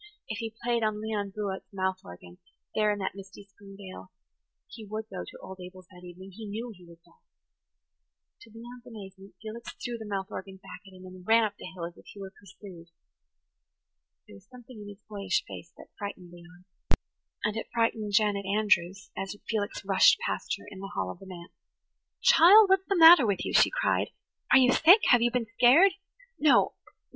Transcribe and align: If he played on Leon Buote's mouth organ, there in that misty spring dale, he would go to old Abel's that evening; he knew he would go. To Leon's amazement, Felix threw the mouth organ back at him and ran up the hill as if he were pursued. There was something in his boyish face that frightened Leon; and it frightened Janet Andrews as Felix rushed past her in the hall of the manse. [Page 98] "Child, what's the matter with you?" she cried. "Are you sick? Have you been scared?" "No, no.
If 0.27 0.39
he 0.39 0.55
played 0.63 0.81
on 0.81 0.99
Leon 0.99 1.31
Buote's 1.37 1.71
mouth 1.71 1.99
organ, 2.03 2.39
there 2.73 2.91
in 2.91 2.97
that 2.97 3.13
misty 3.13 3.43
spring 3.43 3.75
dale, 3.77 4.11
he 4.67 4.83
would 4.83 5.07
go 5.11 5.23
to 5.23 5.37
old 5.43 5.59
Abel's 5.61 5.85
that 5.91 6.03
evening; 6.03 6.31
he 6.31 6.47
knew 6.47 6.71
he 6.75 6.83
would 6.87 7.03
go. 7.05 7.17
To 8.39 8.49
Leon's 8.49 8.87
amazement, 8.87 9.35
Felix 9.39 9.71
threw 9.73 9.99
the 9.99 10.07
mouth 10.07 10.31
organ 10.31 10.57
back 10.57 10.81
at 10.87 10.93
him 10.93 11.05
and 11.05 11.23
ran 11.27 11.43
up 11.43 11.55
the 11.57 11.67
hill 11.67 11.85
as 11.85 11.95
if 11.97 12.07
he 12.07 12.19
were 12.19 12.31
pursued. 12.39 12.87
There 14.27 14.33
was 14.37 14.47
something 14.47 14.81
in 14.81 14.89
his 14.89 15.03
boyish 15.07 15.43
face 15.47 15.71
that 15.77 15.93
frightened 15.99 16.31
Leon; 16.31 16.65
and 17.43 17.55
it 17.55 17.69
frightened 17.71 18.13
Janet 18.13 18.47
Andrews 18.47 19.11
as 19.15 19.35
Felix 19.47 19.85
rushed 19.85 20.17
past 20.25 20.55
her 20.57 20.65
in 20.71 20.79
the 20.79 20.89
hall 20.95 21.11
of 21.11 21.19
the 21.19 21.27
manse. 21.27 21.51
[Page 22.23 22.33
98] 22.41 22.49
"Child, 22.49 22.69
what's 22.69 22.87
the 22.89 22.95
matter 22.97 23.27
with 23.27 23.45
you?" 23.45 23.53
she 23.53 23.69
cried. 23.69 24.09
"Are 24.51 24.57
you 24.57 24.71
sick? 24.73 25.01
Have 25.09 25.21
you 25.21 25.29
been 25.29 25.45
scared?" 25.57 25.91
"No, 26.39 26.49
no. 26.73 26.73